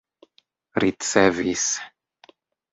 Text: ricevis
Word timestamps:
ricevis 0.81 1.67